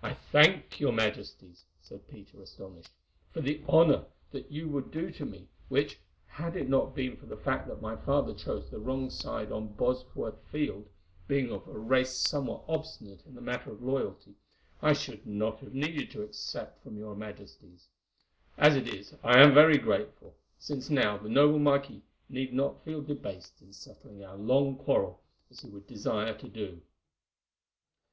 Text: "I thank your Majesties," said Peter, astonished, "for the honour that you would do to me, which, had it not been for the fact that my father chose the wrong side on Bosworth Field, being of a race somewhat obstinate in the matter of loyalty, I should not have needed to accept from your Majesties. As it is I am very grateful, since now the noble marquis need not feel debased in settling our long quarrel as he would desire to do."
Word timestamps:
"I 0.00 0.14
thank 0.30 0.78
your 0.78 0.92
Majesties," 0.92 1.64
said 1.80 2.06
Peter, 2.06 2.40
astonished, 2.40 2.92
"for 3.32 3.40
the 3.40 3.64
honour 3.68 4.04
that 4.30 4.52
you 4.52 4.68
would 4.68 4.92
do 4.92 5.10
to 5.10 5.26
me, 5.26 5.48
which, 5.68 5.98
had 6.28 6.54
it 6.54 6.68
not 6.68 6.94
been 6.94 7.16
for 7.16 7.26
the 7.26 7.36
fact 7.36 7.66
that 7.66 7.82
my 7.82 7.96
father 7.96 8.32
chose 8.32 8.70
the 8.70 8.78
wrong 8.78 9.10
side 9.10 9.50
on 9.50 9.72
Bosworth 9.74 10.40
Field, 10.52 10.88
being 11.26 11.50
of 11.50 11.66
a 11.66 11.76
race 11.76 12.12
somewhat 12.12 12.62
obstinate 12.68 13.26
in 13.26 13.34
the 13.34 13.40
matter 13.40 13.72
of 13.72 13.82
loyalty, 13.82 14.36
I 14.80 14.92
should 14.92 15.26
not 15.26 15.58
have 15.58 15.74
needed 15.74 16.12
to 16.12 16.22
accept 16.22 16.84
from 16.84 16.96
your 16.96 17.16
Majesties. 17.16 17.88
As 18.56 18.76
it 18.76 18.86
is 18.86 19.14
I 19.24 19.40
am 19.40 19.52
very 19.52 19.78
grateful, 19.78 20.36
since 20.60 20.90
now 20.90 21.16
the 21.18 21.28
noble 21.28 21.58
marquis 21.58 22.04
need 22.28 22.52
not 22.52 22.84
feel 22.84 23.02
debased 23.02 23.60
in 23.62 23.72
settling 23.72 24.22
our 24.22 24.36
long 24.36 24.76
quarrel 24.76 25.24
as 25.50 25.58
he 25.58 25.70
would 25.70 25.88
desire 25.88 26.38
to 26.38 26.48
do." 26.48 26.82